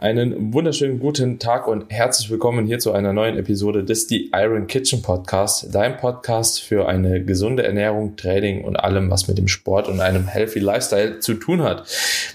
[0.00, 4.68] Einen wunderschönen guten Tag und herzlich willkommen hier zu einer neuen Episode des The Iron
[4.68, 9.88] Kitchen Podcast, dein Podcast für eine gesunde Ernährung, Training und allem, was mit dem Sport
[9.88, 11.82] und einem healthy Lifestyle zu tun hat.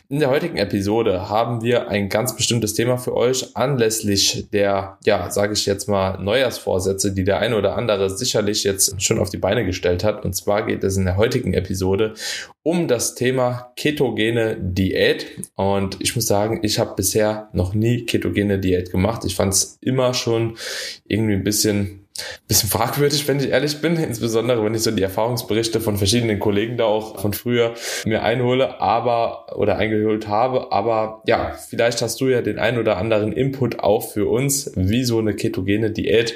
[0.09, 5.31] In der heutigen Episode haben wir ein ganz bestimmtes Thema für euch anlässlich der, ja,
[5.31, 9.37] sage ich jetzt mal, Neujahrsvorsätze, die der eine oder andere sicherlich jetzt schon auf die
[9.37, 10.25] Beine gestellt hat.
[10.25, 12.13] Und zwar geht es in der heutigen Episode
[12.61, 15.27] um das Thema ketogene Diät.
[15.55, 19.23] Und ich muss sagen, ich habe bisher noch nie ketogene Diät gemacht.
[19.25, 20.57] Ich fand es immer schon
[21.07, 22.02] irgendwie ein bisschen
[22.47, 26.77] bisschen fragwürdig, wenn ich ehrlich bin, insbesondere wenn ich so die Erfahrungsberichte von verschiedenen Kollegen
[26.77, 27.73] da auch von früher
[28.05, 30.71] mir einhole, aber oder eingeholt habe.
[30.71, 35.03] Aber ja, vielleicht hast du ja den ein oder anderen Input auch für uns, wie
[35.03, 36.35] so eine ketogene Diät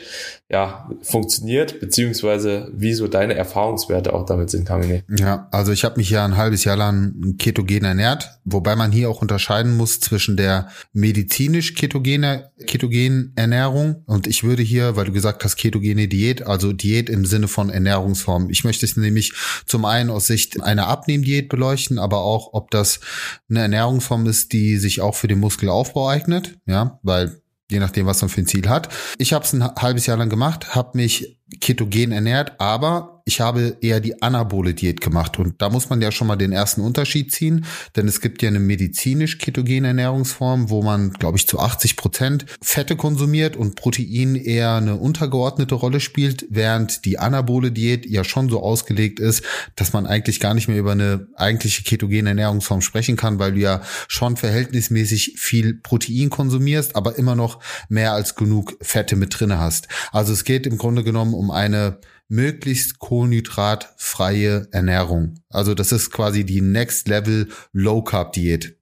[0.49, 5.03] ja, funktioniert, beziehungsweise wie so deine Erfahrungswerte auch damit sind, Kamine.
[5.09, 9.09] Ja, also ich habe mich ja ein halbes Jahr lang ketogen ernährt, wobei man hier
[9.09, 15.11] auch unterscheiden muss zwischen der medizinisch ketogene ketogen Ernährung und ich würde hier, weil du
[15.11, 18.49] gesagt hast, ketogene Diät, also Diät im Sinne von Ernährungsform.
[18.49, 19.33] Ich möchte es nämlich
[19.65, 23.01] zum einen aus Sicht einer Abnehmdiät beleuchten, aber auch, ob das
[23.49, 28.21] eine Ernährungsform ist, die sich auch für den Muskelaufbau eignet, ja, weil je nachdem, was
[28.21, 28.87] man für ein Ziel hat.
[29.17, 33.77] Ich habe es ein halbes Jahr lang gemacht, habe mich ketogen ernährt, aber ich habe
[33.81, 35.37] eher die anabole Diät gemacht.
[35.37, 37.65] Und da muss man ja schon mal den ersten Unterschied ziehen,
[37.97, 42.45] denn es gibt ja eine medizinisch ketogene Ernährungsform, wo man, glaube ich, zu 80 Prozent
[42.61, 48.47] Fette konsumiert und Protein eher eine untergeordnete Rolle spielt, während die anabole Diät ja schon
[48.47, 49.43] so ausgelegt ist,
[49.75, 53.59] dass man eigentlich gar nicht mehr über eine eigentliche ketogene Ernährungsform sprechen kann, weil du
[53.59, 59.59] ja schon verhältnismäßig viel Protein konsumierst, aber immer noch mehr als genug Fette mit drinne
[59.59, 59.89] hast.
[60.13, 61.99] Also es geht im Grunde genommen um eine
[62.29, 65.35] möglichst kohlenhydratfreie Ernährung.
[65.49, 68.77] Also das ist quasi die Next Level Low Carb Diät.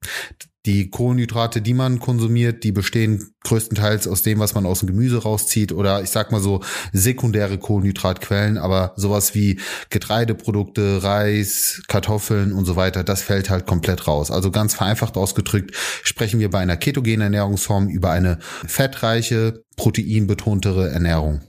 [0.66, 5.22] Die Kohlenhydrate, die man konsumiert, die bestehen größtenteils aus dem, was man aus dem Gemüse
[5.22, 6.60] rauszieht oder ich sag mal so
[6.92, 9.60] sekundäre Kohlenhydratquellen, aber sowas wie
[9.90, 14.32] Getreideprodukte, Reis, Kartoffeln und so weiter, das fällt halt komplett raus.
[14.32, 15.70] Also ganz vereinfacht ausgedrückt
[16.02, 21.42] sprechen wir bei einer ketogenen Ernährungsform über eine fettreiche, proteinbetontere Ernährung.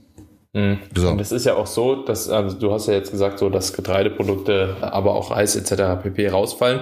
[0.58, 0.78] Mhm.
[0.94, 1.08] So.
[1.10, 3.72] Und es ist ja auch so, dass, also du hast ja jetzt gesagt, so dass
[3.72, 6.02] Getreideprodukte, aber auch Reis etc.
[6.02, 6.28] pp.
[6.28, 6.80] rausfallen.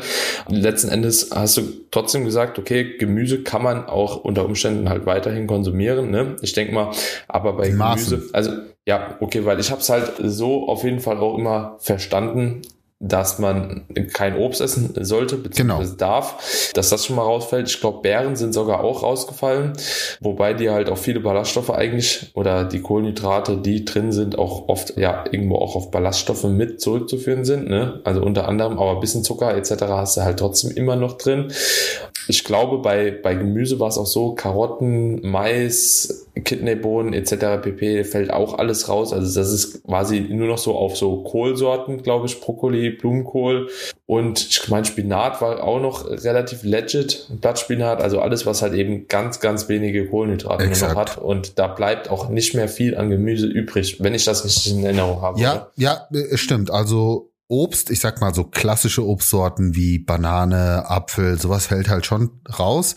[0.49, 5.47] Letzten Endes hast du trotzdem gesagt, okay, Gemüse kann man auch unter Umständen halt weiterhin
[5.47, 6.11] konsumieren.
[6.11, 6.37] Ne?
[6.41, 6.91] Ich denke mal,
[7.29, 8.53] aber bei Gemüse, also
[8.87, 12.63] ja, okay, weil ich habe es halt so auf jeden Fall auch immer verstanden,
[12.99, 13.85] dass man
[14.15, 15.99] kein Obst essen sollte, beziehungsweise genau.
[15.99, 17.69] darf, dass das schon mal rausfällt.
[17.69, 19.75] Ich glaube, Beeren sind sogar auch rausgefallen,
[20.21, 24.97] wobei die halt auch viele Ballaststoffe eigentlich oder die Kohlenhydrate, die drin sind, auch oft
[24.97, 27.69] ja irgendwo auch auf Ballaststoffe mit zurückzuführen sind.
[27.69, 28.01] Ne?
[28.05, 29.73] Also unter anderem, aber ein bisschen Zucker etc.
[29.89, 31.53] hast du halt trotzdem immer noch drin.
[32.29, 37.63] Ich glaube, bei, bei Gemüse war es auch so, Karotten, Mais, Kidneybohnen etc.
[37.63, 38.05] pp.
[38.05, 39.13] fällt auch alles raus.
[39.13, 43.71] Also das ist quasi nur noch so auf so Kohlsorten, glaube ich, Brokkoli, Blumenkohl
[44.07, 49.09] und ich meine Spinat war auch noch relativ legit, Blattspinat, also alles, was halt eben
[49.09, 53.47] ganz, ganz wenige Kohlenhydrate noch hat und da bleibt auch nicht mehr viel an Gemüse
[53.47, 55.41] übrig, wenn ich das richtig in Erinnerung habe.
[55.41, 55.73] Ja, oder?
[55.77, 56.71] ja, äh, stimmt.
[56.71, 62.41] Also Obst, ich sag mal so klassische Obstsorten wie Banane, Apfel, sowas fällt halt schon
[62.59, 62.97] raus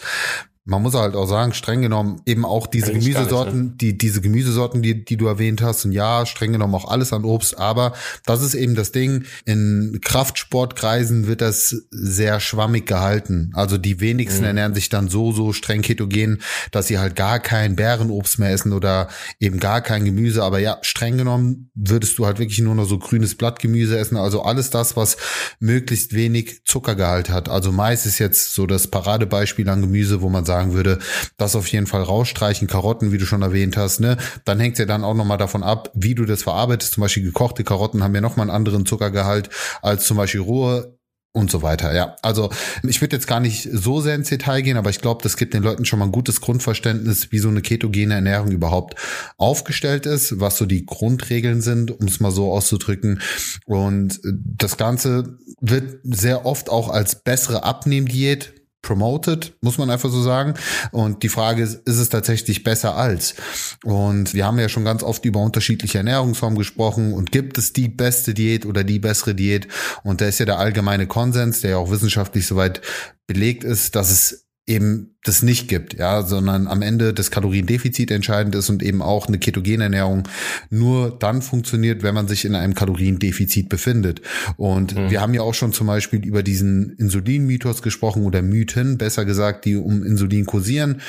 [0.70, 3.78] man muss halt auch sagen, streng genommen eben auch diese Eigentlich Gemüsesorten, nicht, ne?
[3.78, 7.26] die diese Gemüsesorten, die die du erwähnt hast, und ja, streng genommen auch alles an
[7.26, 7.94] Obst, aber
[8.26, 9.26] das ist eben das Ding.
[9.46, 13.52] In Kraftsportkreisen wird das sehr schwammig gehalten.
[13.56, 14.48] Also die wenigsten mhm.
[14.48, 16.42] ernähren sich dann so so streng ketogen,
[16.72, 19.10] dass sie halt gar kein Bärenobst mehr essen oder
[19.40, 20.44] eben gar kein Gemüse.
[20.44, 24.18] Aber ja, streng genommen würdest du halt wirklich nur noch so grünes Blattgemüse essen.
[24.18, 25.18] Also alles das, was
[25.60, 27.50] möglichst wenig Zuckergehalt hat.
[27.50, 31.00] Also Mais ist jetzt so das Paradebeispiel an Gemüse, wo man sagt sagen würde,
[31.38, 34.18] das auf jeden Fall rausstreichen, Karotten, wie du schon erwähnt hast, ne?
[34.46, 36.94] Dann hängt ja dann auch nochmal davon ab, wie du das verarbeitest.
[36.94, 39.50] Zum Beispiel gekochte Karotten haben ja nochmal einen anderen Zuckergehalt
[39.82, 41.00] als zum Beispiel rohe
[41.32, 41.94] und so weiter.
[41.94, 42.50] Ja, also
[42.84, 45.54] ich würde jetzt gar nicht so sehr ins Detail gehen, aber ich glaube, das gibt
[45.54, 48.96] den Leuten schon mal ein gutes Grundverständnis, wie so eine ketogene Ernährung überhaupt
[49.38, 53.22] aufgestellt ist, was so die Grundregeln sind, um es mal so auszudrücken.
[53.66, 60.22] Und das Ganze wird sehr oft auch als bessere Abnehmdiät promoted, muss man einfach so
[60.22, 60.54] sagen.
[60.92, 63.36] Und die Frage ist, ist es tatsächlich besser als?
[63.84, 67.90] Und wir haben ja schon ganz oft über unterschiedliche Ernährungsformen gesprochen und gibt es die
[67.90, 69.68] beste Diät oder die bessere Diät?
[70.04, 72.82] Und da ist ja der allgemeine Konsens, der ja auch wissenschaftlich soweit
[73.28, 78.56] belegt ist, dass es eben das nicht gibt, ja, sondern am Ende das Kaloriendefizit entscheidend
[78.56, 80.28] ist und eben auch eine ketogene Ernährung
[80.70, 84.22] nur dann funktioniert, wenn man sich in einem Kaloriendefizit befindet.
[84.56, 85.10] Und mhm.
[85.10, 89.66] wir haben ja auch schon zum Beispiel über diesen Insulin-Mythos gesprochen oder Mythen, besser gesagt,
[89.66, 91.02] die um Insulin kursieren,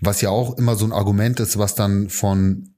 [0.00, 2.70] was ja auch immer so ein Argument ist, was dann von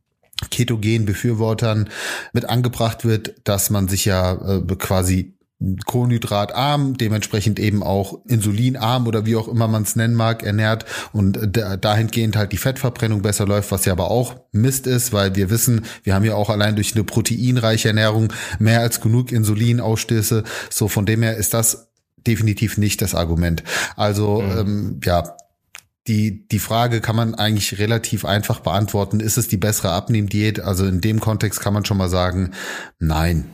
[0.50, 1.88] ketogen Befürwortern
[2.32, 5.33] mit angebracht wird, dass man sich ja äh, quasi
[5.86, 11.38] kohlenhydratarm, dementsprechend eben auch insulinarm oder wie auch immer man es nennen mag, ernährt und
[11.80, 15.84] dahingehend halt die Fettverbrennung besser läuft, was ja aber auch Mist ist, weil wir wissen,
[16.02, 20.44] wir haben ja auch allein durch eine proteinreiche Ernährung mehr als genug Insulinausstöße.
[20.70, 21.88] So von dem her ist das
[22.26, 23.62] definitiv nicht das Argument.
[23.96, 24.58] Also mhm.
[24.58, 25.36] ähm, ja,
[26.06, 29.20] die, die Frage kann man eigentlich relativ einfach beantworten.
[29.20, 30.60] Ist es die bessere Abnehmdiät?
[30.60, 32.52] Also in dem Kontext kann man schon mal sagen,
[32.98, 33.46] nein.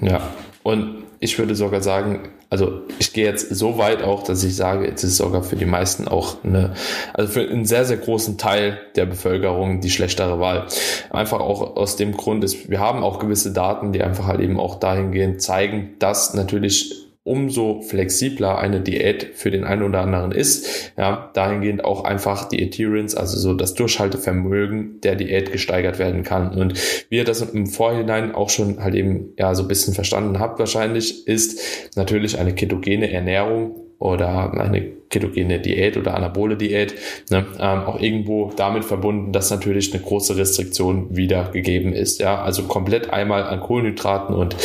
[0.00, 0.20] Ja,
[0.62, 4.90] und ich würde sogar sagen, also ich gehe jetzt so weit auch, dass ich sage,
[4.92, 6.74] es ist sogar für die meisten auch eine,
[7.14, 10.66] also für einen sehr, sehr großen Teil der Bevölkerung die schlechtere Wahl.
[11.10, 14.58] Einfach auch aus dem Grund ist, wir haben auch gewisse Daten, die einfach halt eben
[14.58, 20.92] auch dahingehend zeigen, dass natürlich umso flexibler eine Diät für den einen oder anderen ist,
[20.98, 26.58] ja, dahingehend auch einfach die Adherence, also so das Durchhaltevermögen der Diät gesteigert werden kann.
[26.58, 26.74] Und
[27.10, 30.58] wie ihr das im Vorhinein auch schon halt eben ja so ein bisschen verstanden habt
[30.58, 36.94] wahrscheinlich, ist natürlich eine ketogene Ernährung oder eine ketogene Diät oder anabole Diät,
[37.30, 42.18] ne, ähm, auch irgendwo damit verbunden, dass natürlich eine große Restriktion wieder gegeben ist.
[42.18, 44.56] Ja, also komplett einmal an Kohlenhydraten und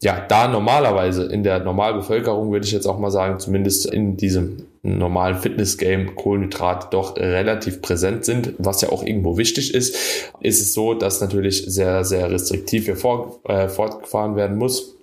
[0.00, 4.64] ja, da normalerweise in der Normalbevölkerung würde ich jetzt auch mal sagen, zumindest in diesem
[4.82, 9.94] normalen Fitness-Game Kohlenhydrate doch relativ präsent sind, was ja auch irgendwo wichtig ist,
[10.40, 14.96] ist es so, dass natürlich sehr, sehr restriktiv hier vor, äh, fortgefahren werden muss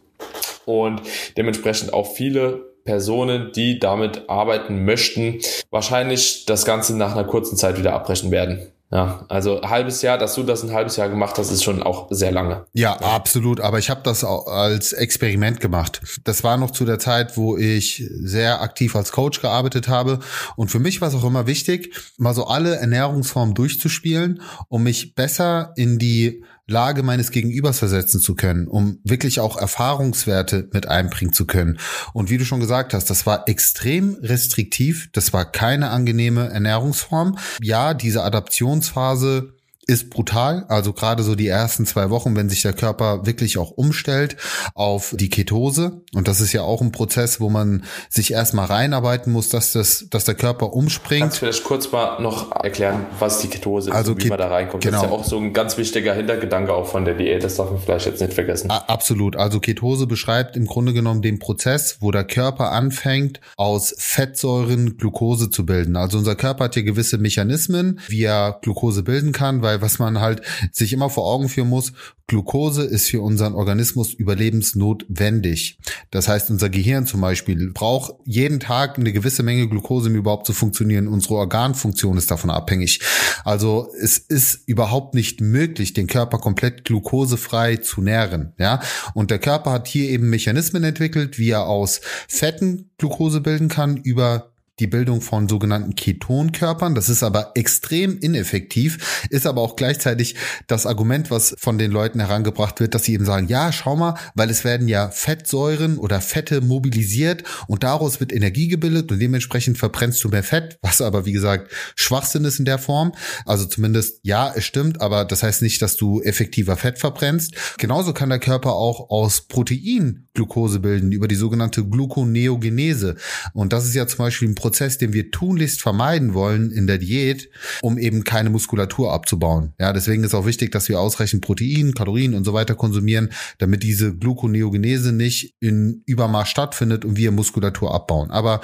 [0.66, 1.02] und
[1.38, 5.40] dementsprechend auch viele Personen, die damit arbeiten möchten,
[5.72, 8.72] wahrscheinlich das Ganze nach einer kurzen Zeit wieder abbrechen werden.
[8.92, 12.08] Ja, also halbes Jahr, dass du das ein halbes Jahr gemacht hast, ist schon auch
[12.12, 12.66] sehr lange.
[12.74, 13.08] Ja, ja.
[13.08, 13.60] absolut.
[13.60, 16.02] Aber ich habe das auch als Experiment gemacht.
[16.24, 20.20] Das war noch zu der Zeit, wo ich sehr aktiv als Coach gearbeitet habe.
[20.56, 25.16] Und für mich war es auch immer wichtig, mal so alle Ernährungsformen durchzuspielen, um mich
[25.16, 31.32] besser in die Lage meines Gegenübers versetzen zu können, um wirklich auch Erfahrungswerte mit einbringen
[31.32, 31.78] zu können.
[32.14, 37.38] Und wie du schon gesagt hast, das war extrem restriktiv, das war keine angenehme Ernährungsform.
[37.62, 39.55] Ja, diese Adaptionsphase
[39.88, 40.66] ist brutal.
[40.68, 44.36] Also gerade so die ersten zwei Wochen, wenn sich der Körper wirklich auch umstellt
[44.74, 46.02] auf die Ketose.
[46.14, 50.08] Und das ist ja auch ein Prozess, wo man sich erstmal reinarbeiten muss, dass das,
[50.10, 51.22] dass der Körper umspringt.
[51.22, 54.38] Kannst du vielleicht kurz mal noch erklären, was die Ketose ist also und wie man
[54.38, 54.84] da reinkommt?
[54.84, 54.98] Genau.
[54.98, 57.44] Das ist ja auch so ein ganz wichtiger Hintergedanke auch von der Diät.
[57.44, 58.72] Das darf man vielleicht jetzt nicht vergessen.
[58.72, 59.36] Absolut.
[59.36, 65.50] Also Ketose beschreibt im Grunde genommen den Prozess, wo der Körper anfängt, aus Fettsäuren Glucose
[65.50, 65.96] zu bilden.
[65.96, 70.20] Also unser Körper hat hier gewisse Mechanismen, wie er Glucose bilden kann, weil was man
[70.20, 70.42] halt
[70.72, 71.94] sich immer vor Augen führen muss,
[72.28, 75.78] Glucose ist für unseren Organismus überlebensnotwendig.
[76.10, 80.48] Das heißt, unser Gehirn zum Beispiel braucht jeden Tag eine gewisse Menge Glucose, um überhaupt
[80.48, 81.08] zu funktionieren.
[81.08, 83.00] Unsere Organfunktion ist davon abhängig.
[83.44, 88.54] Also es ist überhaupt nicht möglich, den Körper komplett glukosefrei zu nähren.
[88.58, 88.82] Ja,
[89.14, 93.98] und der Körper hat hier eben Mechanismen entwickelt, wie er aus Fetten Glucose bilden kann
[93.98, 96.96] über die Bildung von sogenannten Ketonkörpern.
[96.96, 100.36] Das ist aber extrem ineffektiv, ist aber auch gleichzeitig
[100.68, 104.16] das Argument, was von den Leuten herangebracht wird, dass sie eben sagen, ja, schau mal,
[104.34, 109.78] weil es werden ja Fettsäuren oder Fette mobilisiert und daraus wird Energie gebildet und dementsprechend
[109.78, 113.14] verbrennst du mehr Fett, was aber wie gesagt Schwachsinn ist in der Form.
[113.46, 117.56] Also zumindest ja, es stimmt, aber das heißt nicht, dass du effektiver Fett verbrennst.
[117.78, 123.16] Genauso kann der Körper auch aus Protein Glucose bilden über die sogenannte Gluconeogenese.
[123.54, 126.98] Und das ist ja zum Beispiel ein Prozess, den wir tunlichst vermeiden wollen in der
[126.98, 127.52] Diät,
[127.84, 129.74] um eben keine Muskulatur abzubauen.
[129.80, 133.30] Ja, deswegen ist auch wichtig, dass wir ausreichend Protein, Kalorien und so weiter konsumieren,
[133.60, 138.32] damit diese Gluconeogenese nicht in Übermaß stattfindet und wir Muskulatur abbauen.
[138.32, 138.62] Aber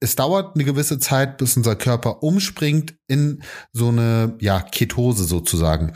[0.00, 3.42] es dauert eine gewisse Zeit, bis unser Körper umspringt in
[3.72, 5.92] so eine ja Ketose sozusagen.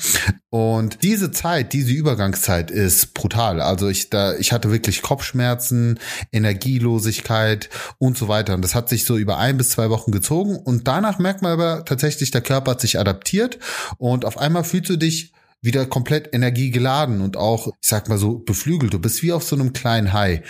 [0.51, 3.61] Und diese Zeit, diese Übergangszeit ist brutal.
[3.61, 5.99] Also ich da ich hatte wirklich Kopfschmerzen,
[6.33, 8.55] Energielosigkeit und so weiter.
[8.55, 10.57] Und das hat sich so über ein bis zwei Wochen gezogen.
[10.57, 13.59] Und danach merkt man aber tatsächlich, der Körper hat sich adaptiert
[13.99, 18.39] und auf einmal fühlst du dich wieder komplett energiegeladen und auch, ich sag mal so,
[18.39, 18.95] beflügelt.
[18.95, 20.43] Du bist wie auf so einem kleinen Hai.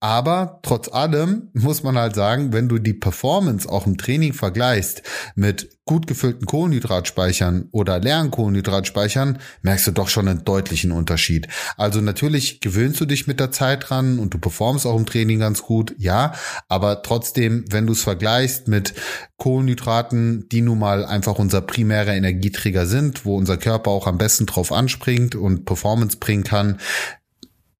[0.00, 5.02] Aber trotz allem muss man halt sagen, wenn du die Performance auch im Training vergleichst
[5.34, 11.48] mit gut gefüllten Kohlenhydratspeichern oder leeren Kohlenhydratspeichern, merkst du doch schon einen deutlichen Unterschied.
[11.76, 15.40] Also natürlich gewöhnst du dich mit der Zeit dran und du performst auch im Training
[15.40, 16.32] ganz gut, ja,
[16.68, 18.94] aber trotzdem, wenn du es vergleichst mit
[19.36, 24.46] Kohlenhydraten, die nun mal einfach unser primärer Energieträger sind, wo unser Körper auch am besten
[24.46, 26.78] drauf anspringt und Performance bringen kann,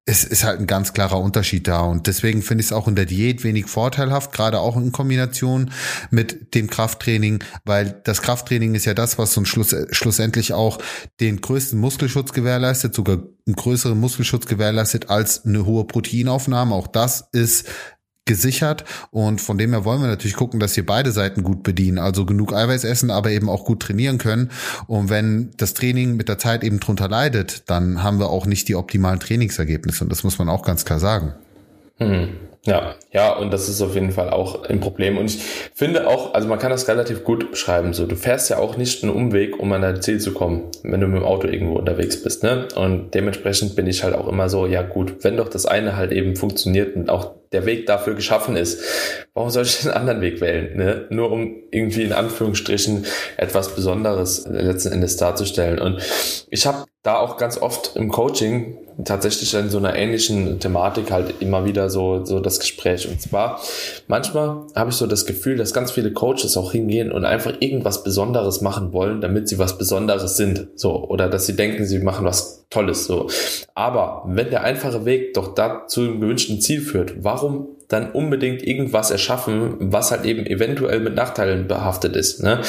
[0.06, 1.82] es ist halt ein ganz klarer Unterschied da.
[1.82, 5.70] Und deswegen finde ich es auch in der Diät wenig vorteilhaft, gerade auch in Kombination
[6.10, 10.78] mit dem Krafttraining, weil das Krafttraining ist ja das, was uns schluss, schlussendlich auch
[11.20, 16.74] den größten Muskelschutz gewährleistet, sogar einen größeren Muskelschutz gewährleistet als eine hohe Proteinaufnahme.
[16.74, 17.68] Auch das ist
[18.30, 21.98] gesichert und von dem her wollen wir natürlich gucken, dass wir beide Seiten gut bedienen,
[21.98, 24.50] also genug Eiweiß essen, aber eben auch gut trainieren können
[24.86, 28.68] und wenn das Training mit der Zeit eben drunter leidet, dann haben wir auch nicht
[28.68, 31.34] die optimalen Trainingsergebnisse und das muss man auch ganz klar sagen.
[31.98, 32.28] Hm.
[32.66, 35.16] Ja, ja, und das ist auf jeden Fall auch ein Problem.
[35.16, 35.38] Und ich
[35.74, 37.94] finde auch, also man kann das relativ gut beschreiben.
[37.94, 41.00] So, du fährst ja auch nicht einen Umweg, um an dein Ziel zu kommen, wenn
[41.00, 42.68] du mit dem Auto irgendwo unterwegs bist, ne?
[42.76, 46.12] Und dementsprechend bin ich halt auch immer so, ja gut, wenn doch das eine halt
[46.12, 48.80] eben funktioniert und auch der Weg dafür geschaffen ist,
[49.34, 50.76] warum soll ich einen anderen Weg wählen?
[50.76, 51.06] Ne?
[51.10, 55.80] Nur um irgendwie in Anführungsstrichen etwas Besonderes letzten Endes darzustellen.
[55.80, 56.00] Und
[56.50, 61.40] ich habe da auch ganz oft im Coaching tatsächlich in so einer ähnlichen Thematik halt
[61.40, 63.08] immer wieder so, so das Gespräch.
[63.08, 63.60] Und zwar,
[64.06, 68.04] manchmal habe ich so das Gefühl, dass ganz viele Coaches auch hingehen und einfach irgendwas
[68.04, 70.68] Besonderes machen wollen, damit sie was Besonderes sind.
[70.74, 73.04] So, oder dass sie denken, sie machen was Tolles.
[73.04, 73.28] So.
[73.74, 78.62] Aber wenn der einfache Weg doch da zu einem gewünschten Ziel führt, warum dann unbedingt
[78.62, 82.40] irgendwas erschaffen, was halt eben eventuell mit Nachteilen behaftet ist.
[82.40, 82.60] Ne?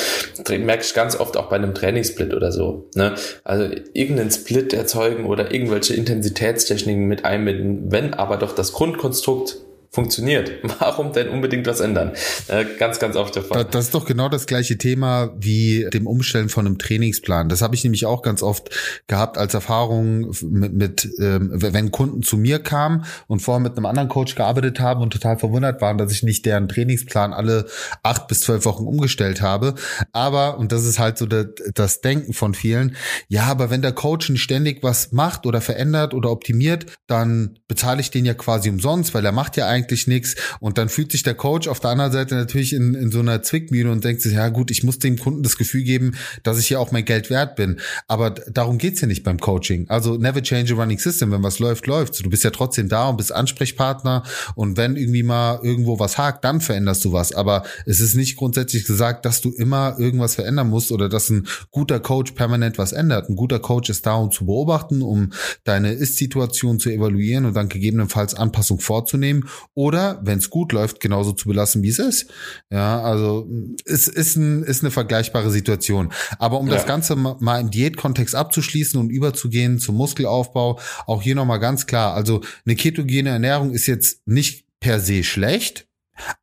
[0.43, 2.89] Das merke ich ganz oft auch bei einem Trainingssplit oder so.
[2.95, 3.13] Ne?
[3.43, 9.57] Also irgendeinen Split erzeugen oder irgendwelche Intensitätstechniken mit einbinden, wenn aber doch das Grundkonstrukt
[9.91, 10.51] funktioniert.
[10.79, 12.13] Warum denn unbedingt was ändern?
[12.47, 13.65] Äh, ganz, ganz oft der Fall.
[13.65, 17.49] Das ist doch genau das gleiche Thema wie dem Umstellen von einem Trainingsplan.
[17.49, 18.69] Das habe ich nämlich auch ganz oft
[19.07, 23.85] gehabt als Erfahrung mit, mit ähm, wenn Kunden zu mir kamen und vorher mit einem
[23.85, 27.65] anderen Coach gearbeitet haben und total verwundert waren, dass ich nicht deren Trainingsplan alle
[28.01, 29.75] acht bis zwölf Wochen umgestellt habe.
[30.13, 32.95] Aber, und das ist halt so das, das Denken von vielen,
[33.27, 38.11] ja, aber wenn der Coach ständig was macht oder verändert oder optimiert, dann bezahle ich
[38.11, 40.35] den ja quasi umsonst, weil er macht ja eigentlich eigentlich nichts.
[40.59, 43.41] Und dann fühlt sich der Coach auf der anderen Seite natürlich in, in so einer
[43.41, 46.67] Zwickmühle und denkt sich, ja gut, ich muss dem Kunden das Gefühl geben, dass ich
[46.67, 47.79] hier auch mein Geld wert bin.
[48.07, 49.89] Aber darum geht's ja nicht beim Coaching.
[49.89, 51.31] Also never change a running system.
[51.31, 52.23] Wenn was läuft, läuft.
[52.23, 54.23] Du bist ja trotzdem da und bist Ansprechpartner.
[54.55, 57.33] Und wenn irgendwie mal irgendwo was hakt, dann veränderst du was.
[57.33, 61.47] Aber es ist nicht grundsätzlich gesagt, dass du immer irgendwas verändern musst oder dass ein
[61.71, 63.29] guter Coach permanent was ändert.
[63.29, 65.31] Ein guter Coach ist da, um zu beobachten, um
[65.63, 71.31] deine Ist-Situation zu evaluieren und dann gegebenenfalls Anpassung vorzunehmen oder wenn es gut läuft, genauso
[71.31, 72.29] zu belassen, wie es ist.
[72.69, 73.47] Ja, also
[73.85, 76.11] es ist, ein, ist eine vergleichbare Situation.
[76.39, 76.73] Aber um ja.
[76.73, 82.13] das Ganze mal im Diätkontext abzuschließen und überzugehen zum Muskelaufbau, auch hier nochmal ganz klar,
[82.13, 85.87] also eine ketogene Ernährung ist jetzt nicht per se schlecht,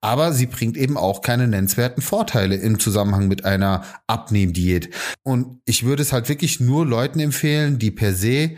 [0.00, 4.90] aber sie bringt eben auch keine nennenswerten Vorteile im Zusammenhang mit einer Abnehmdiät.
[5.22, 8.56] Und ich würde es halt wirklich nur Leuten empfehlen, die per se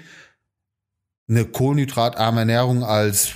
[1.30, 3.30] eine kohlenhydratarme Ernährung als,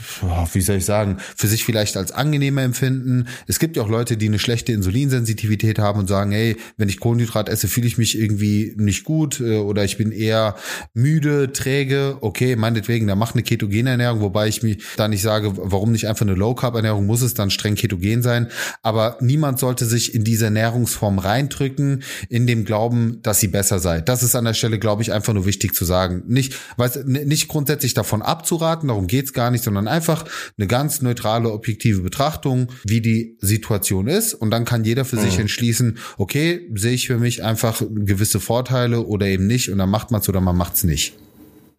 [0.53, 3.29] wie soll ich sagen, für sich vielleicht als angenehmer empfinden.
[3.47, 6.99] Es gibt ja auch Leute, die eine schlechte Insulinsensitivität haben und sagen, hey, wenn ich
[6.99, 10.57] Kohlenhydrat esse, fühle ich mich irgendwie nicht gut äh, oder ich bin eher
[10.93, 12.19] müde, träge.
[12.21, 16.09] Okay, meinetwegen, da macht eine ketogene Ernährung, wobei ich mich da nicht sage, warum nicht
[16.09, 18.49] einfach eine Low Carb Ernährung, muss es dann streng ketogen sein.
[18.83, 24.01] Aber niemand sollte sich in diese Ernährungsform reindrücken, in dem Glauben, dass sie besser sei.
[24.01, 26.25] Das ist an der Stelle, glaube ich, einfach nur wichtig zu sagen.
[26.27, 30.25] Nicht, weiß, nicht grundsätzlich grundsätzlich davon abzuraten, darum geht's gar nicht, sondern einfach
[30.57, 34.35] eine ganz neutrale, objektive Betrachtung, wie die Situation ist.
[34.35, 35.21] Und dann kann jeder für mhm.
[35.21, 39.71] sich entschließen, okay, sehe ich für mich einfach gewisse Vorteile oder eben nicht.
[39.71, 41.14] Und dann macht man es oder man macht's nicht.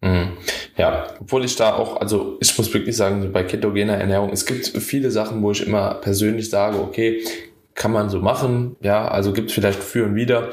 [0.02, 0.28] Mhm.
[0.76, 4.66] Ja, obwohl ich da auch, also ich muss wirklich sagen, bei ketogener Ernährung, es gibt
[4.68, 7.24] viele Sachen, wo ich immer persönlich sage, okay,
[7.74, 10.50] kann man so machen, ja, also gibt es vielleicht für und wieder.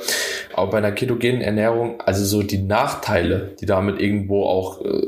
[0.53, 5.07] Aber bei einer ketogenen Ernährung, also so die Nachteile, die damit irgendwo auch äh,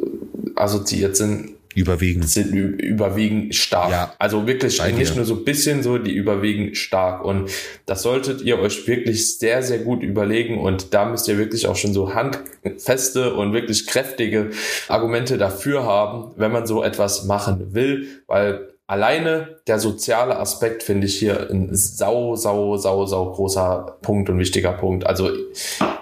[0.55, 2.23] assoziiert sind, überwiegen.
[2.23, 3.91] Sind überwiegend stark.
[3.91, 7.23] Ja, also wirklich nicht nur so ein bisschen so, die überwiegen stark.
[7.23, 7.51] Und
[7.85, 10.57] das solltet ihr euch wirklich sehr, sehr gut überlegen.
[10.57, 14.51] Und da müsst ihr wirklich auch schon so handfeste und wirklich kräftige
[14.87, 18.07] Argumente dafür haben, wenn man so etwas machen will.
[18.25, 24.29] Weil alleine der soziale Aspekt finde ich hier ein sau, sau, sau, sau großer Punkt
[24.29, 25.07] und wichtiger Punkt.
[25.07, 25.29] Also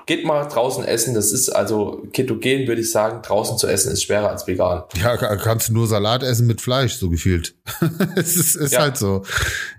[0.05, 1.13] geht mal draußen essen.
[1.13, 4.83] Das ist also ketogen, würde ich sagen, draußen zu essen ist schwerer als vegan.
[5.01, 7.55] Ja, kannst du nur Salat essen mit Fleisch, so gefühlt.
[8.15, 8.81] es ist, ist ja.
[8.81, 9.23] halt so.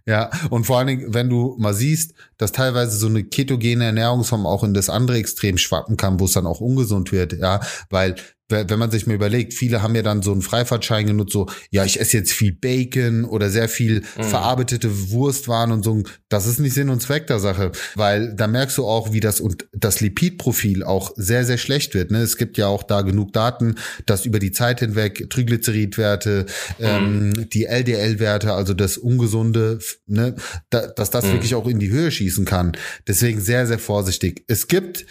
[0.06, 4.46] Ja, und vor allen Dingen, wenn du mal siehst, dass teilweise so eine ketogene Ernährungsform
[4.46, 8.16] auch in das andere Extrem schwappen kann, wo es dann auch ungesund wird, ja, weil
[8.48, 11.84] wenn man sich mal überlegt, viele haben ja dann so einen Freifahrtschein genutzt, so, ja,
[11.84, 14.22] ich esse jetzt viel Bacon oder sehr viel mhm.
[14.22, 16.02] verarbeitete Wurstwaren und so.
[16.28, 19.40] Das ist nicht Sinn und Zweck der Sache, weil da merkst du auch, wie das
[19.40, 22.10] und das Lipidprofil auch sehr, sehr schlecht wird.
[22.10, 22.18] Ne?
[22.18, 26.46] Es gibt ja auch da genug Daten, dass über die Zeit hinweg Triglyceridwerte,
[26.78, 26.84] mhm.
[26.84, 30.34] ähm, die LDL-Werte, also das Ungesunde, ne,
[30.68, 31.32] da, dass das mhm.
[31.32, 32.72] wirklich auch in die Höhe schießen kann.
[33.08, 34.44] Deswegen sehr, sehr vorsichtig.
[34.48, 35.06] Es gibt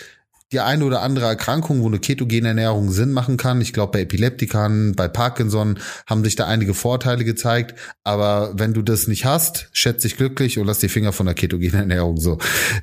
[0.53, 3.59] die eine oder andere Erkrankung, wo eine ketogene Ernährung Sinn machen kann.
[3.61, 7.77] Ich glaube, bei Epileptikern, bei Parkinson haben sich da einige Vorteile gezeigt.
[8.03, 11.35] Aber wenn du das nicht hast, schätze dich glücklich und lass die Finger von der
[11.35, 12.37] ketogenen Ernährung so.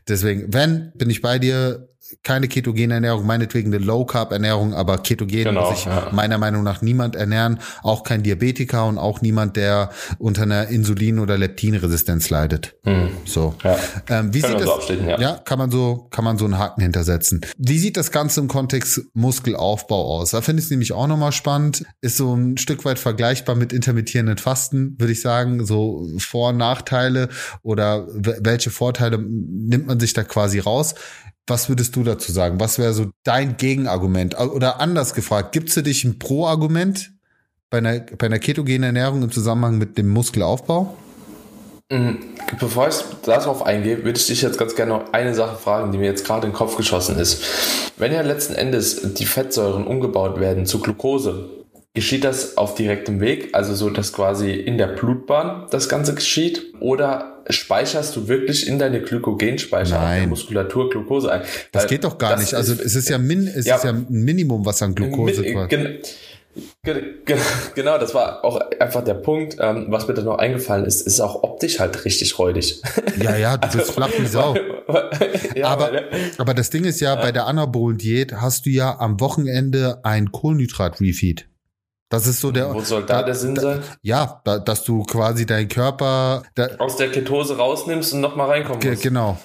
[0.09, 1.90] Deswegen, wenn, bin ich bei dir,
[2.23, 6.09] keine ketogene Ernährung, meinetwegen eine Low-Carb-Ernährung, aber ketogen genau, muss sich ja.
[6.13, 11.19] meiner Meinung nach niemand ernähren, auch kein Diabetiker und auch niemand, der unter einer Insulin-
[11.19, 12.75] oder Leptinresistenz leidet.
[12.85, 13.11] Mhm.
[13.25, 13.55] So.
[13.63, 13.77] Ja.
[14.09, 15.21] Ähm, wie Können sieht das, so ja.
[15.21, 17.41] ja, kann man so, kann man so einen Haken hintersetzen.
[17.57, 20.31] Wie sieht das Ganze im Kontext Muskelaufbau aus?
[20.31, 21.85] Da finde ich es nämlich auch nochmal spannend.
[22.01, 25.65] Ist so ein Stück weit vergleichbar mit intermittierenden Fasten, würde ich sagen.
[25.67, 27.29] So Vor- und Nachteile
[27.63, 30.95] oder welche Vorteile nimmt man sich da quasi raus?
[31.47, 32.61] Was würdest du dazu sagen?
[32.61, 34.39] Was wäre so dein Gegenargument?
[34.39, 37.13] Oder anders gefragt, gibt es für dich ein Pro-Argument
[37.71, 40.97] bei einer, bei einer ketogenen Ernährung im Zusammenhang mit dem Muskelaufbau?
[41.91, 42.19] Mhm.
[42.59, 45.99] Bevor ich darauf eingehe, würde ich dich jetzt ganz gerne noch eine Sache fragen, die
[45.99, 47.93] mir jetzt gerade in den Kopf geschossen ist.
[47.99, 51.51] Wenn ja letzten Endes die Fettsäuren umgebaut werden zu Glucose,
[51.95, 56.75] geschieht das auf direktem Weg, also so, dass quasi in der Blutbahn das Ganze geschieht?
[56.81, 60.29] Oder speicherst du wirklich in deine Glykogenspeicher Nein.
[60.29, 61.43] Muskulatur Glucose ein.
[61.73, 62.55] Das geht doch gar nicht.
[62.55, 65.43] Also es ist ja, min, es ja, ist ja ein Minimum, was an Glucose
[67.75, 71.21] Genau, das war auch einfach der Punkt, ähm, was mir da noch eingefallen ist, ist
[71.21, 72.83] auch optisch halt richtig räudig.
[73.23, 74.57] Ja, ja, du bist also, flach wie Sau.
[75.55, 75.93] ja, aber,
[76.39, 80.01] aber das Ding ist ja, ja, bei der anabolen Diät hast du ja am Wochenende
[80.03, 81.47] ein Kohlenhydrat-Refeed.
[82.11, 82.75] Das ist so der.
[82.75, 83.83] Wo soll da, da der Sinn da, sein?
[84.03, 86.43] Ja, da, dass du quasi deinen Körper
[86.79, 89.03] aus der Ketose rausnimmst und nochmal reinkommen musst.
[89.03, 89.39] Genau,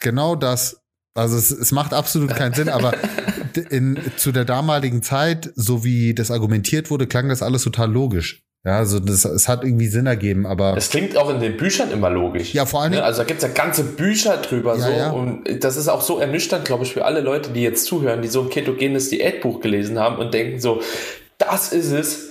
[0.00, 0.80] genau das.
[1.14, 2.94] Also es, es macht absolut keinen Sinn, aber
[3.70, 8.42] in, zu der damaligen Zeit, so wie das argumentiert wurde, klang das alles total logisch.
[8.64, 10.74] Ja, also das, es hat irgendwie Sinn ergeben, aber.
[10.76, 12.54] Es klingt auch in den Büchern immer logisch.
[12.54, 12.92] Ja, vor allem.
[12.92, 13.02] Ne?
[13.02, 14.90] Also da gibt's ja ganze Bücher drüber ja, so.
[14.90, 15.10] Ja.
[15.10, 18.28] Und das ist auch so ernüchternd, glaube ich, für alle Leute, die jetzt zuhören, die
[18.28, 20.80] so ein ketogenes Diätbuch gelesen haben und denken so,
[21.38, 22.30] das ist es.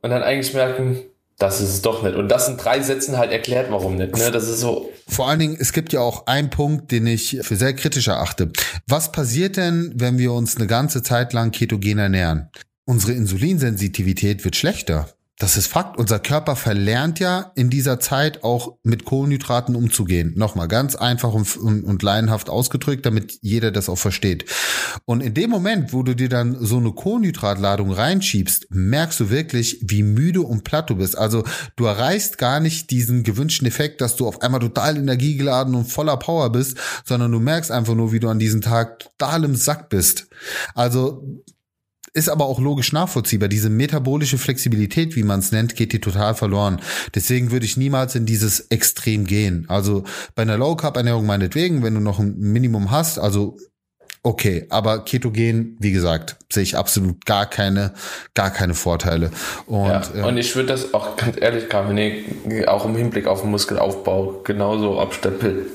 [0.00, 1.00] Und dann eigentlich merken,
[1.38, 2.16] das ist es doch nicht.
[2.16, 4.16] Und das in drei Sätzen halt erklärt, warum nicht.
[4.16, 4.30] Ne?
[4.30, 4.90] Das ist so.
[5.08, 8.50] Vor allen Dingen, es gibt ja auch einen Punkt, den ich für sehr kritisch erachte.
[8.86, 12.48] Was passiert denn, wenn wir uns eine ganze Zeit lang ketogen ernähren?
[12.84, 15.08] Unsere Insulinsensitivität wird schlechter.
[15.38, 15.98] Das ist Fakt.
[15.98, 20.34] Unser Körper verlernt ja in dieser Zeit auch mit Kohlenhydraten umzugehen.
[20.36, 24.44] Nochmal ganz einfach und, und, und laienhaft ausgedrückt, damit jeder das auch versteht.
[25.04, 29.78] Und in dem Moment, wo du dir dann so eine Kohlenhydratladung reinschiebst, merkst du wirklich,
[29.82, 31.16] wie müde und platt du bist.
[31.16, 31.44] Also
[31.76, 36.18] du erreichst gar nicht diesen gewünschten Effekt, dass du auf einmal total energiegeladen und voller
[36.18, 39.88] Power bist, sondern du merkst einfach nur, wie du an diesem Tag total im Sack
[39.88, 40.28] bist.
[40.74, 41.42] Also
[42.14, 43.48] ist aber auch logisch nachvollziehbar.
[43.48, 46.80] Diese metabolische Flexibilität, wie man es nennt, geht dir total verloren.
[47.14, 49.66] Deswegen würde ich niemals in dieses Extrem gehen.
[49.68, 53.56] Also bei einer Low Carb Ernährung meinetwegen, wenn du noch ein Minimum hast, also
[54.22, 57.92] okay, aber Ketogen, wie gesagt, sehe ich absolut gar keine,
[58.34, 59.30] gar keine Vorteile.
[59.66, 62.24] Und, ja, äh, und ich würde das auch ganz ehrlich, Carmine,
[62.68, 65.66] auch im Hinblick auf den Muskelaufbau genauso abstempeln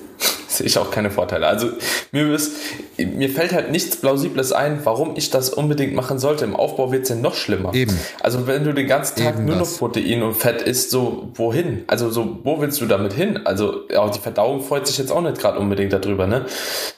[0.63, 1.47] ich auch keine Vorteile.
[1.47, 1.69] Also
[2.11, 2.53] mir, ist,
[2.97, 6.45] mir fällt halt nichts Plausibles ein, warum ich das unbedingt machen sollte.
[6.45, 7.73] Im Aufbau wird es ja noch schlimmer.
[7.73, 7.97] Eben.
[8.21, 9.71] Also wenn du den ganzen Tag Eben nur das.
[9.71, 11.83] noch Protein und Fett isst, so wohin?
[11.87, 13.45] Also so, wo willst du damit hin?
[13.45, 16.45] Also auch die Verdauung freut sich jetzt auch nicht gerade unbedingt darüber, ne?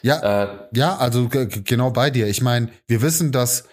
[0.01, 2.27] Ja, äh, ja, also genau bei dir.
[2.27, 3.65] Ich meine, wir wissen, dass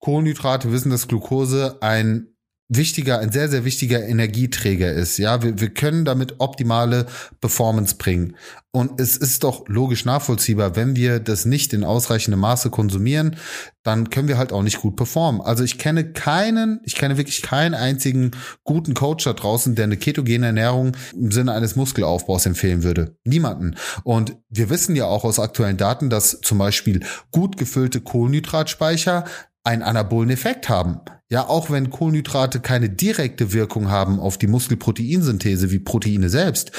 [0.00, 2.31] Kohlenhydrate, wir wissen, dass Glucose ein
[2.76, 5.18] wichtiger, ein sehr, sehr wichtiger Energieträger ist.
[5.18, 7.06] Ja, wir, wir können damit optimale
[7.40, 8.36] Performance bringen.
[8.74, 13.36] Und es ist doch logisch nachvollziehbar, wenn wir das nicht in ausreichendem Maße konsumieren,
[13.82, 15.42] dann können wir halt auch nicht gut performen.
[15.42, 18.30] Also ich kenne keinen, ich kenne wirklich keinen einzigen
[18.64, 23.14] guten Coach da draußen, der eine ketogene Ernährung im Sinne eines Muskelaufbaus empfehlen würde.
[23.24, 23.76] Niemanden.
[24.04, 29.24] Und wir wissen ja auch aus aktuellen Daten, dass zum Beispiel gut gefüllte Kohlenhydratspeicher
[29.64, 31.00] einen anabolen Effekt haben.
[31.32, 36.72] Ja, auch wenn Kohlenhydrate keine direkte Wirkung haben auf die Muskelproteinsynthese wie Proteine selbst,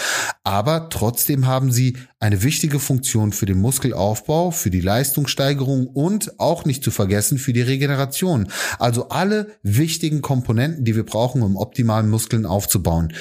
[0.43, 6.65] aber trotzdem haben sie eine wichtige Funktion für den Muskelaufbau, für die Leistungssteigerung und auch
[6.65, 8.47] nicht zu vergessen für die Regeneration.
[8.77, 13.11] Also alle wichtigen Komponenten, die wir brauchen, um optimalen Muskeln aufzubauen.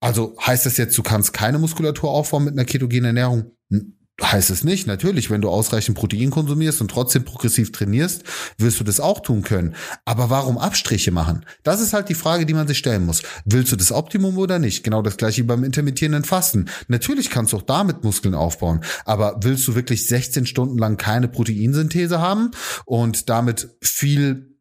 [0.00, 3.50] Also heißt das jetzt, du kannst keine Muskulatur aufbauen mit einer ketogenen Ernährung?
[4.22, 4.86] Heißt es nicht.
[4.86, 8.22] Natürlich, wenn du ausreichend Protein konsumierst und trotzdem progressiv trainierst,
[8.58, 9.74] wirst du das auch tun können.
[10.04, 11.44] Aber warum Abstriche machen?
[11.64, 13.22] Das ist halt die Frage, die man sich stellen muss.
[13.44, 14.84] Willst du das Optimum oder nicht?
[14.84, 16.66] Genau das gleiche wie beim intermittierenden Fasten.
[16.86, 18.84] Natürlich kannst du auch damit Muskeln aufbauen.
[19.04, 22.52] Aber willst du wirklich 16 Stunden lang keine Proteinsynthese haben
[22.84, 24.53] und damit viel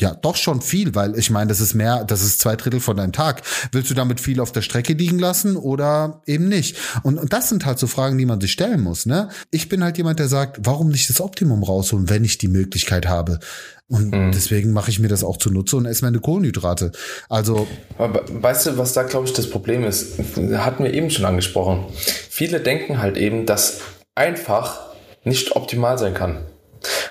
[0.00, 2.96] ja, doch schon viel, weil ich meine, das ist mehr, das ist zwei Drittel von
[2.96, 3.42] deinem Tag.
[3.70, 6.76] Willst du damit viel auf der Strecke liegen lassen oder eben nicht?
[7.04, 9.28] Und, und das sind halt so Fragen, die man sich stellen muss, ne?
[9.52, 13.06] Ich bin halt jemand, der sagt, warum nicht das Optimum rausholen, wenn ich die Möglichkeit
[13.06, 13.38] habe?
[13.86, 14.32] Und mhm.
[14.32, 16.90] deswegen mache ich mir das auch zunutze und esse meine Kohlenhydrate.
[17.28, 17.68] Also.
[17.96, 20.18] Aber weißt du, was da, glaube ich, das Problem ist?
[20.56, 21.84] Hatten wir eben schon angesprochen.
[22.30, 23.80] Viele denken halt eben, dass
[24.16, 24.80] einfach
[25.22, 26.38] nicht optimal sein kann.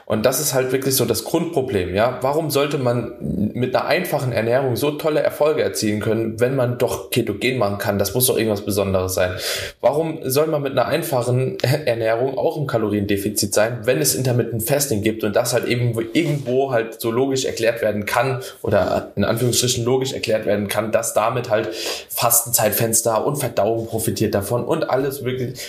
[0.05, 2.19] Und das ist halt wirklich so das Grundproblem, ja.
[2.21, 3.13] Warum sollte man
[3.53, 7.99] mit einer einfachen Ernährung so tolle Erfolge erzielen können, wenn man doch ketogen machen kann?
[7.99, 9.31] Das muss doch irgendwas Besonderes sein.
[9.79, 15.03] Warum soll man mit einer einfachen Ernährung auch im Kaloriendefizit sein, wenn es Intermittent Fasting
[15.03, 19.85] gibt und das halt eben irgendwo halt so logisch erklärt werden kann oder in Anführungsstrichen
[19.85, 21.73] logisch erklärt werden kann, dass damit halt
[22.09, 25.59] Fastenzeitfenster und Verdauung profitiert davon und alles wirklich.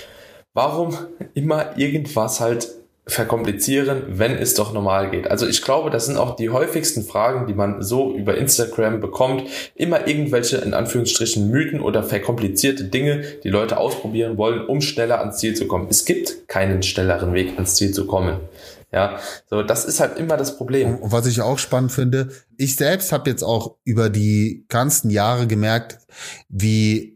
[0.55, 0.97] Warum
[1.35, 2.69] immer irgendwas halt
[3.07, 5.31] verkomplizieren, wenn es doch normal geht.
[5.31, 9.45] Also ich glaube, das sind auch die häufigsten Fragen, die man so über Instagram bekommt.
[9.75, 15.37] Immer irgendwelche, in Anführungsstrichen, Mythen oder verkomplizierte Dinge, die Leute ausprobieren wollen, um schneller ans
[15.37, 15.89] Ziel zu kommen.
[15.91, 18.39] Es gibt keinen schnelleren Weg, ans Ziel zu kommen.
[18.91, 19.19] Ja,
[19.51, 20.97] so das ist halt immer das Problem.
[20.99, 25.49] Und was ich auch spannend finde, ich selbst habe jetzt auch über die ganzen Jahre
[25.49, 25.99] gemerkt,
[26.49, 27.14] wie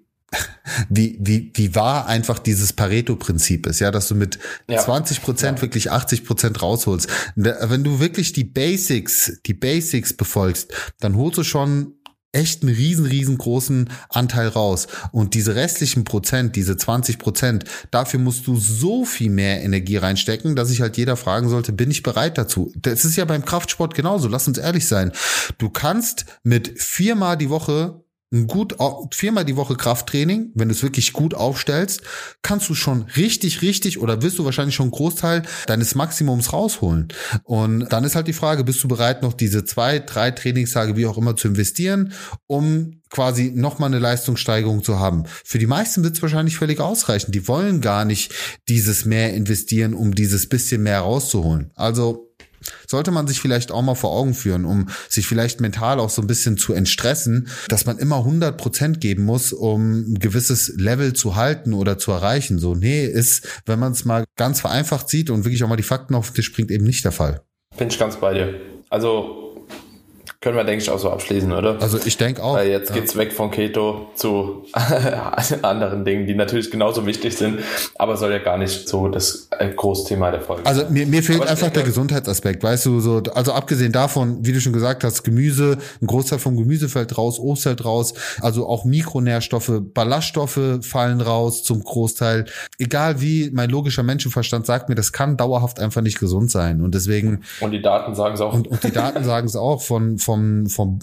[0.89, 4.39] wie, wie, wie wahr einfach dieses Pareto-Prinzip ist, ja, dass du mit
[4.69, 4.79] ja.
[4.79, 5.63] 20 Prozent ja.
[5.63, 7.09] wirklich 80 Prozent rausholst.
[7.35, 11.95] Wenn du wirklich die Basics, die Basics befolgst, dann holst du schon
[12.33, 14.87] echt einen riesen, riesengroßen Anteil raus.
[15.13, 20.55] Und diese restlichen Prozent, diese 20 Prozent, dafür musst du so viel mehr Energie reinstecken,
[20.55, 22.71] dass sich halt jeder fragen sollte, bin ich bereit dazu?
[22.77, 25.13] Das ist ja beim Kraftsport genauso, lass uns ehrlich sein.
[25.57, 28.77] Du kannst mit viermal die Woche ein gut
[29.13, 32.03] viermal die Woche Krafttraining, wenn du es wirklich gut aufstellst,
[32.43, 37.09] kannst du schon richtig, richtig oder wirst du wahrscheinlich schon einen Großteil deines Maximums rausholen.
[37.45, 41.07] Und dann ist halt die Frage, bist du bereit, noch diese zwei, drei Trainingstage, wie
[41.07, 42.13] auch immer, zu investieren,
[42.47, 45.25] um quasi nochmal eine Leistungssteigerung zu haben.
[45.27, 47.33] Für die meisten wird es wahrscheinlich völlig ausreichen.
[47.33, 48.35] Die wollen gar nicht
[48.69, 51.71] dieses mehr investieren, um dieses bisschen mehr rauszuholen.
[51.75, 52.28] Also
[52.87, 56.23] sollte man sich vielleicht auch mal vor Augen führen, um sich vielleicht mental auch so
[56.23, 61.13] ein bisschen zu entstressen, dass man immer 100 Prozent geben muss, um ein gewisses Level
[61.13, 62.59] zu halten oder zu erreichen.
[62.59, 65.83] So, nee, ist, wenn man es mal ganz vereinfacht sieht und wirklich auch mal die
[65.83, 67.43] Fakten auf den Tisch bringt, eben nicht der Fall.
[67.77, 68.55] Bin ich ganz bei dir.
[68.91, 69.48] Also
[70.41, 71.83] können wir, denke ich, auch so abschließen, oder?
[71.83, 72.55] Also ich denke auch.
[72.55, 72.95] Weil jetzt ja.
[72.95, 74.65] geht's weg von Keto zu
[75.63, 77.59] anderen Dingen, die natürlich genauso wichtig sind,
[77.97, 81.41] aber soll ja gar nicht so das äh, Großthema der Folge Also mir, mir fehlt
[81.41, 85.25] einfach denke, der Gesundheitsaspekt, weißt du, so, also abgesehen davon, wie du schon gesagt hast,
[85.25, 91.21] Gemüse, ein Großteil vom Gemüse fällt raus, Obst fällt raus, also auch Mikronährstoffe, Ballaststoffe fallen
[91.21, 92.45] raus zum Großteil.
[92.79, 96.95] Egal wie, mein logischer Menschenverstand sagt mir, das kann dauerhaft einfach nicht gesund sein und
[96.95, 97.43] deswegen.
[97.59, 98.55] Und die Daten sagen es auch.
[98.55, 100.99] Und, und die Daten sagen es auch von, vom, vom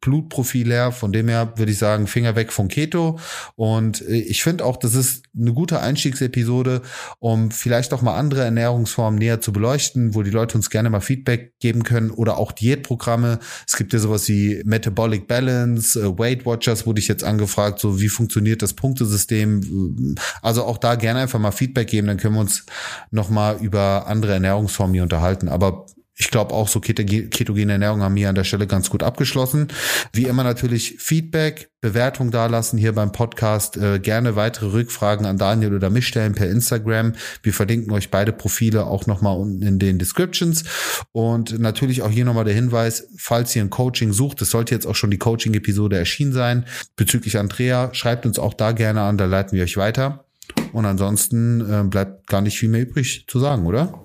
[0.00, 0.90] Blutprofil her.
[0.90, 3.20] Von dem her würde ich sagen, Finger weg von Keto.
[3.54, 6.82] Und äh, ich finde auch, das ist eine gute Einstiegsepisode,
[7.20, 11.00] um vielleicht auch mal andere Ernährungsformen näher zu beleuchten, wo die Leute uns gerne mal
[11.00, 13.38] Feedback geben können oder auch Diätprogramme.
[13.64, 18.00] Es gibt ja sowas wie Metabolic Balance, äh, Weight Watchers wurde ich jetzt angefragt, so
[18.00, 20.16] wie funktioniert das Punktesystem.
[20.42, 22.66] Also auch da gerne einfach mal Feedback geben, dann können wir uns
[23.12, 25.48] noch mal über andere Ernährungsformen hier unterhalten.
[25.48, 29.68] Aber ich glaube auch so ketogene Ernährung haben hier an der Stelle ganz gut abgeschlossen.
[30.12, 33.76] Wie immer natürlich Feedback, Bewertung dalassen hier beim Podcast.
[33.76, 37.14] Äh, gerne weitere Rückfragen an Daniel oder mich stellen per Instagram.
[37.42, 40.64] Wir verlinken euch beide Profile auch nochmal unten in den Descriptions.
[41.10, 44.86] Und natürlich auch hier nochmal der Hinweis, falls ihr ein Coaching sucht, das sollte jetzt
[44.86, 49.24] auch schon die Coaching-Episode erschienen sein, bezüglich Andrea, schreibt uns auch da gerne an, da
[49.24, 50.24] leiten wir euch weiter.
[50.72, 54.03] Und ansonsten äh, bleibt gar nicht viel mehr übrig zu sagen, oder?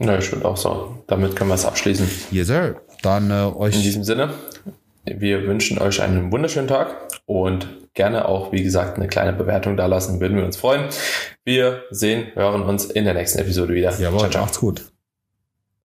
[0.00, 1.02] Ja, ich würde auch sagen.
[1.06, 2.08] Damit können wir es abschließen.
[2.30, 2.76] Yes, sir.
[3.02, 3.74] Dann äh, euch.
[3.74, 4.34] In diesem Sinne,
[5.04, 9.86] wir wünschen euch einen wunderschönen Tag und gerne auch, wie gesagt, eine kleine Bewertung da
[9.86, 10.84] lassen, würden wir uns freuen.
[11.44, 13.92] Wir sehen, hören uns in der nächsten Episode wieder.
[13.98, 14.42] Jawohl, ciao, ciao.
[14.42, 14.84] macht's gut.